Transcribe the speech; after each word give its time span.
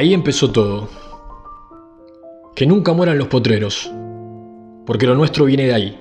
Ahí 0.00 0.14
empezó 0.14 0.50
todo. 0.50 0.88
Que 2.56 2.64
nunca 2.64 2.94
mueran 2.94 3.18
los 3.18 3.28
potreros, 3.28 3.92
porque 4.86 5.06
lo 5.06 5.14
nuestro 5.14 5.44
viene 5.44 5.66
de 5.66 5.74
ahí. 5.74 6.00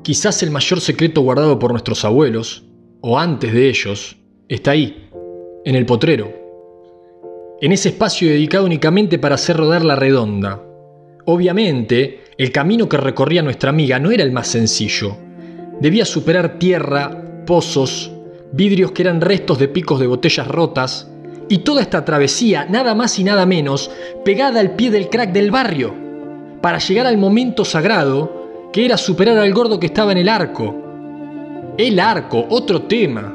Quizás 0.00 0.42
el 0.42 0.50
mayor 0.50 0.80
secreto 0.80 1.20
guardado 1.20 1.58
por 1.58 1.72
nuestros 1.72 2.06
abuelos, 2.06 2.64
o 3.02 3.18
antes 3.18 3.52
de 3.52 3.68
ellos, 3.68 4.16
está 4.48 4.70
ahí, 4.70 5.10
en 5.66 5.74
el 5.74 5.84
potrero. 5.84 6.32
En 7.60 7.70
ese 7.70 7.90
espacio 7.90 8.30
dedicado 8.30 8.64
únicamente 8.64 9.18
para 9.18 9.34
hacer 9.34 9.58
rodar 9.58 9.84
la 9.84 9.96
redonda. 9.96 10.62
Obviamente, 11.26 12.24
el 12.38 12.50
camino 12.50 12.88
que 12.88 12.96
recorría 12.96 13.42
nuestra 13.42 13.68
amiga 13.68 13.98
no 13.98 14.10
era 14.10 14.22
el 14.22 14.32
más 14.32 14.48
sencillo. 14.48 15.18
Debía 15.82 16.06
superar 16.06 16.58
tierra, 16.58 17.44
pozos, 17.44 18.10
vidrios 18.52 18.92
que 18.92 19.02
eran 19.02 19.20
restos 19.20 19.58
de 19.58 19.68
picos 19.68 20.00
de 20.00 20.06
botellas 20.06 20.48
rotas, 20.48 21.13
y 21.48 21.58
toda 21.58 21.82
esta 21.82 22.04
travesía, 22.04 22.66
nada 22.68 22.94
más 22.94 23.18
y 23.18 23.24
nada 23.24 23.46
menos, 23.46 23.90
pegada 24.24 24.60
al 24.60 24.72
pie 24.72 24.90
del 24.90 25.08
crack 25.08 25.32
del 25.32 25.50
barrio, 25.50 25.94
para 26.60 26.78
llegar 26.78 27.06
al 27.06 27.18
momento 27.18 27.64
sagrado, 27.64 28.70
que 28.72 28.84
era 28.84 28.96
superar 28.96 29.38
al 29.38 29.52
gordo 29.52 29.78
que 29.78 29.86
estaba 29.86 30.12
en 30.12 30.18
el 30.18 30.28
arco. 30.28 30.74
El 31.76 32.00
arco, 32.00 32.46
otro 32.48 32.82
tema. 32.82 33.32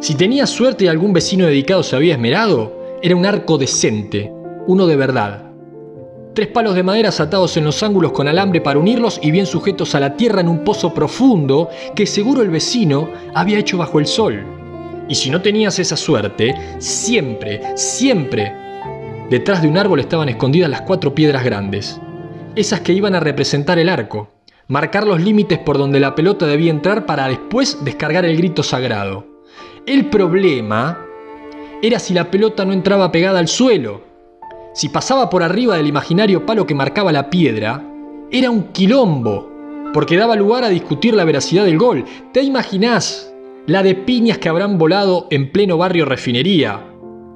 Si 0.00 0.14
tenía 0.14 0.46
suerte 0.46 0.84
y 0.84 0.88
algún 0.88 1.12
vecino 1.12 1.46
dedicado 1.46 1.82
se 1.82 1.96
había 1.96 2.14
esmerado, 2.14 2.98
era 3.02 3.14
un 3.16 3.26
arco 3.26 3.58
decente, 3.58 4.32
uno 4.66 4.86
de 4.86 4.96
verdad. 4.96 5.44
Tres 6.34 6.48
palos 6.48 6.74
de 6.74 6.82
madera 6.84 7.10
atados 7.10 7.56
en 7.56 7.64
los 7.64 7.82
ángulos 7.82 8.12
con 8.12 8.28
alambre 8.28 8.60
para 8.60 8.78
unirlos 8.78 9.18
y 9.22 9.30
bien 9.32 9.46
sujetos 9.46 9.94
a 9.94 10.00
la 10.00 10.16
tierra 10.16 10.40
en 10.40 10.48
un 10.48 10.62
pozo 10.62 10.94
profundo 10.94 11.68
que 11.94 12.06
seguro 12.06 12.42
el 12.42 12.50
vecino 12.50 13.10
había 13.34 13.58
hecho 13.58 13.76
bajo 13.76 13.98
el 13.98 14.06
sol. 14.06 14.57
Y 15.08 15.14
si 15.14 15.30
no 15.30 15.40
tenías 15.40 15.78
esa 15.78 15.96
suerte, 15.96 16.54
siempre, 16.78 17.76
siempre, 17.76 18.52
detrás 19.30 19.62
de 19.62 19.68
un 19.68 19.78
árbol 19.78 20.00
estaban 20.00 20.28
escondidas 20.28 20.70
las 20.70 20.82
cuatro 20.82 21.14
piedras 21.14 21.44
grandes, 21.44 22.00
esas 22.54 22.80
que 22.80 22.92
iban 22.92 23.14
a 23.14 23.20
representar 23.20 23.78
el 23.78 23.88
arco, 23.88 24.28
marcar 24.66 25.06
los 25.06 25.20
límites 25.20 25.58
por 25.58 25.78
donde 25.78 25.98
la 25.98 26.14
pelota 26.14 26.46
debía 26.46 26.70
entrar 26.70 27.06
para 27.06 27.28
después 27.28 27.82
descargar 27.84 28.26
el 28.26 28.36
grito 28.36 28.62
sagrado. 28.62 29.26
El 29.86 30.06
problema 30.10 31.06
era 31.80 31.98
si 31.98 32.12
la 32.12 32.30
pelota 32.30 32.66
no 32.66 32.74
entraba 32.74 33.10
pegada 33.10 33.38
al 33.38 33.48
suelo. 33.48 34.02
Si 34.74 34.90
pasaba 34.90 35.30
por 35.30 35.42
arriba 35.42 35.76
del 35.76 35.86
imaginario 35.86 36.44
palo 36.44 36.66
que 36.66 36.74
marcaba 36.74 37.12
la 37.12 37.30
piedra, 37.30 37.82
era 38.30 38.50
un 38.50 38.64
quilombo, 38.72 39.50
porque 39.94 40.18
daba 40.18 40.36
lugar 40.36 40.64
a 40.64 40.68
discutir 40.68 41.14
la 41.14 41.24
veracidad 41.24 41.64
del 41.64 41.78
gol. 41.78 42.04
¿Te 42.32 42.42
imaginás 42.42 43.32
la 43.68 43.82
de 43.82 43.94
piñas 43.94 44.38
que 44.38 44.48
habrán 44.48 44.78
volado 44.78 45.26
en 45.28 45.52
pleno 45.52 45.76
barrio 45.76 46.06
refinería, 46.06 46.80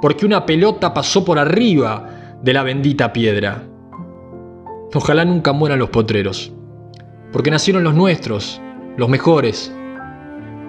porque 0.00 0.24
una 0.24 0.46
pelota 0.46 0.94
pasó 0.94 1.26
por 1.26 1.38
arriba 1.38 2.38
de 2.42 2.54
la 2.54 2.62
bendita 2.62 3.12
piedra. 3.12 3.64
Ojalá 4.94 5.26
nunca 5.26 5.52
mueran 5.52 5.78
los 5.78 5.90
potreros, 5.90 6.50
porque 7.32 7.50
nacieron 7.50 7.84
los 7.84 7.94
nuestros, 7.94 8.62
los 8.96 9.10
mejores, 9.10 9.76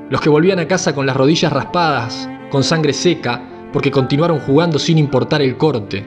los 0.09 0.19
que 0.19 0.27
volvían 0.27 0.59
a 0.59 0.67
casa 0.67 0.93
con 0.93 1.05
las 1.05 1.15
rodillas 1.15 1.53
raspadas, 1.53 2.29
con 2.51 2.61
sangre 2.61 2.91
seca, 2.91 3.41
porque 3.71 3.89
continuaron 3.89 4.39
jugando 4.39 4.77
sin 4.77 4.97
importar 4.97 5.41
el 5.41 5.55
corte. 5.55 6.05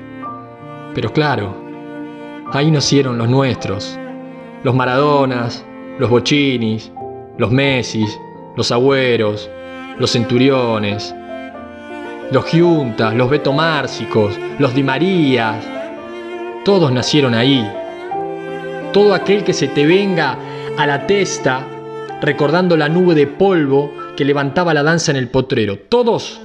Pero 0.94 1.10
claro, 1.14 1.56
ahí 2.52 2.70
nacieron 2.70 3.16
los 3.16 3.30
nuestros, 3.30 3.98
los 4.62 4.74
Maradonas, 4.74 5.64
los 5.98 6.10
Bochinis, 6.10 6.92
los 7.38 7.50
Messis, 7.50 8.20
los 8.56 8.72
Agüeros, 8.72 9.50
los 9.98 10.10
Centuriones, 10.10 11.14
los 12.32 12.44
Giuntas, 12.46 13.14
los 13.14 13.30
Beto 13.30 13.52
Márcicos, 13.52 14.38
los 14.58 14.74
Di 14.74 14.82
Marías, 14.82 15.64
todos 16.64 16.90
nacieron 16.90 17.34
ahí. 17.34 17.64
Todo 18.92 19.14
aquel 19.14 19.44
que 19.44 19.52
se 19.52 19.68
te 19.68 19.86
venga 19.86 20.36
a 20.76 20.86
la 20.86 21.06
testa 21.06 21.64
recordando 22.20 22.76
la 22.76 22.88
nube 22.88 23.14
de 23.14 23.26
polvo 23.26 23.92
que 24.16 24.24
levantaba 24.24 24.74
la 24.74 24.82
danza 24.82 25.10
en 25.10 25.18
el 25.18 25.28
potrero, 25.28 25.78
todos 25.78 26.40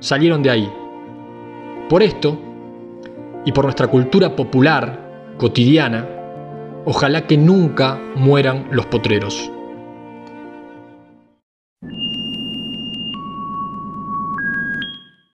salieron 0.00 0.42
de 0.42 0.50
ahí. 0.50 0.72
Por 1.88 2.02
esto, 2.02 2.38
y 3.44 3.52
por 3.52 3.64
nuestra 3.64 3.86
cultura 3.86 4.36
popular, 4.36 5.34
cotidiana, 5.38 6.06
ojalá 6.84 7.26
que 7.26 7.36
nunca 7.36 7.98
mueran 8.16 8.66
los 8.72 8.86
potreros. 8.86 9.50